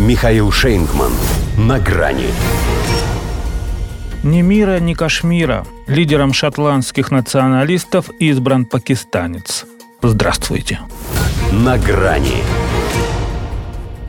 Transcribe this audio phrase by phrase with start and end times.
[0.00, 1.12] Михаил Шейнгман.
[1.58, 2.28] На грани.
[4.22, 5.66] Ни мира, ни Кашмира.
[5.88, 9.66] Лидером шотландских националистов избран пакистанец.
[10.00, 10.78] Здравствуйте.
[11.52, 12.42] На грани.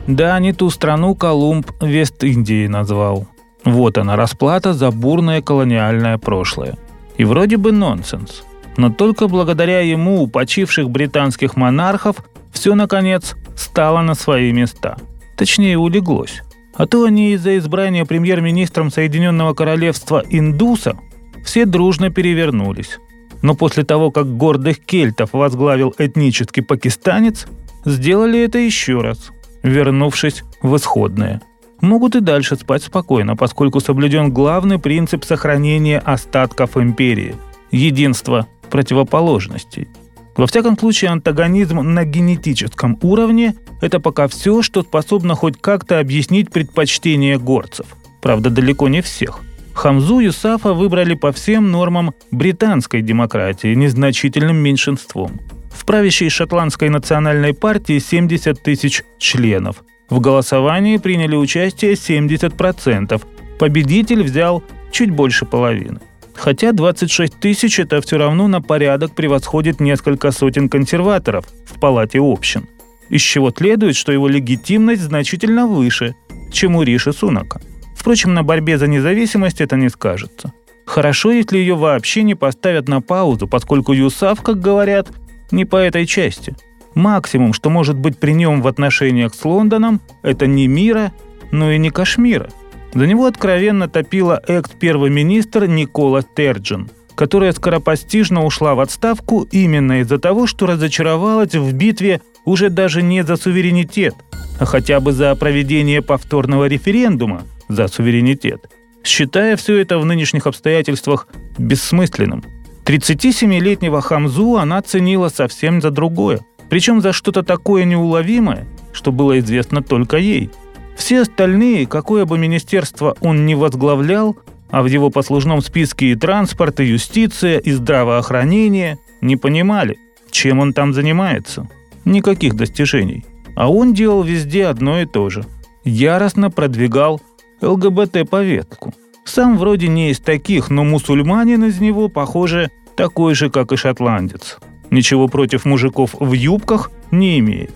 [0.06, 3.26] Да, не ту страну Колумб Вест-Индией назвал.
[3.62, 6.78] Вот она, расплата за бурное колониальное прошлое.
[7.18, 8.44] И вроде бы нонсенс.
[8.78, 12.16] Но только благодаря ему у почивших британских монархов
[12.50, 14.96] все, наконец, стало на свои места.
[15.36, 16.42] Точнее, улеглось.
[16.74, 20.96] А то они из-за избрания премьер-министром Соединенного Королевства Индуса
[21.44, 22.98] все дружно перевернулись.
[23.42, 27.46] Но после того, как гордых кельтов возглавил этнический пакистанец,
[27.84, 29.30] сделали это еще раз,
[29.62, 31.42] вернувшись в исходное.
[31.80, 37.34] Могут и дальше спать спокойно, поскольку соблюден главный принцип сохранения остатков империи–
[37.72, 39.88] единство противоположностей.
[40.36, 46.50] Во всяком случае, антагонизм на генетическом уровне– это пока все, что способно хоть как-то объяснить
[46.50, 47.86] предпочтение горцев.
[48.22, 49.40] Правда, далеко не всех.
[49.74, 55.40] Хамзу Юсафа выбрали по всем нормам британской демократии незначительным меньшинством.
[55.70, 59.82] В правящей шотландской национальной партии 70 тысяч членов.
[60.08, 63.22] В голосовании приняли участие 70%.
[63.58, 64.62] Победитель взял
[64.92, 66.00] чуть больше половины.
[66.42, 72.66] Хотя 26 тысяч это все равно на порядок превосходит несколько сотен консерваторов в палате общин.
[73.10, 76.16] Из чего следует, что его легитимность значительно выше,
[76.50, 77.60] чем у Риши Сунака.
[77.96, 80.52] Впрочем, на борьбе за независимость это не скажется.
[80.84, 85.12] Хорошо, если ее вообще не поставят на паузу, поскольку Юсав, как говорят,
[85.52, 86.56] не по этой части.
[86.96, 91.12] Максимум, что может быть при нем в отношениях с Лондоном, это не мира,
[91.52, 92.48] но и не Кашмира–
[92.94, 100.18] за него откровенно топила экс-первый министр Никола Терджин, которая скоропостижно ушла в отставку именно из-за
[100.18, 104.14] того, что разочаровалась в битве уже даже не за суверенитет,
[104.60, 108.68] а хотя бы за проведение повторного референдума за суверенитет,
[109.04, 111.28] считая все это в нынешних обстоятельствах
[111.58, 112.44] бессмысленным.
[112.84, 119.82] 37-летнего Хамзу она ценила совсем за другое, причем за что-то такое неуловимое, что было известно
[119.82, 120.50] только ей–
[120.96, 124.36] все остальные, какое бы министерство он ни возглавлял,
[124.70, 129.98] а в его послужном списке и транспорт, и юстиция, и здравоохранение, не понимали,
[130.30, 131.68] чем он там занимается.
[132.04, 133.24] Никаких достижений.
[133.54, 135.44] А он делал везде одно и то же.
[135.84, 137.20] Яростно продвигал
[137.60, 138.94] ЛГБТ-повестку.
[139.24, 144.58] Сам вроде не из таких, но мусульманин из него, похоже, такой же, как и шотландец.
[144.90, 147.72] Ничего против мужиков в юбках не имеет.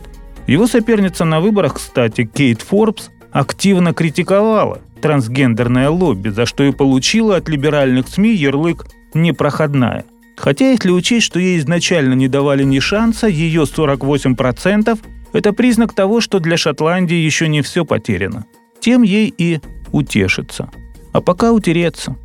[0.47, 7.37] Его соперница на выборах, кстати, Кейт Форбс, активно критиковала трансгендерное лобби, за что и получила
[7.37, 10.05] от либеральных СМИ ярлык «непроходная».
[10.37, 14.99] Хотя если учесть, что ей изначально не давали ни шанса, ее 48%–
[15.33, 18.47] это признак того, что для Шотландии еще не все потеряно.
[18.81, 19.61] Тем ей и
[19.93, 20.71] утешится.
[21.13, 22.17] А пока утереться.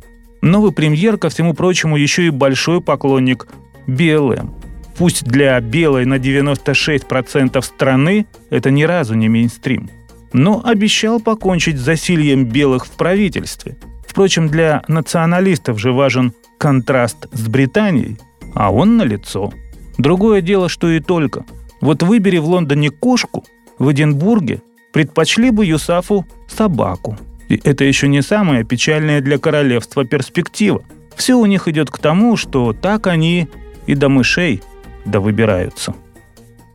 [0.42, 3.48] Новый премьер, ко всему прочему, еще и большой поклонник
[3.86, 4.61] БЛМ.
[4.96, 9.90] Пусть для белой на 96% страны это ни разу не мейнстрим.
[10.32, 13.76] Но обещал покончить с засильем белых в правительстве.
[14.06, 18.18] Впрочем, для националистов же важен контраст с Британией,
[18.54, 19.52] а он налицо.
[19.98, 21.44] Другое дело, что и только.
[21.80, 23.44] Вот выбери в Лондоне кошку,
[23.78, 27.18] в Эдинбурге предпочли бы Юсафу собаку.
[27.48, 30.82] И это еще не самая печальная для королевства перспектива.
[31.16, 33.48] Все у них идет к тому, что так они
[33.86, 34.62] и до мышей
[35.04, 35.94] да выбираются.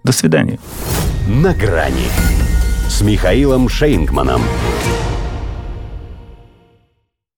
[0.03, 0.59] До свидания.
[1.27, 2.07] На грани
[2.87, 4.41] с Михаилом Шейнгманом.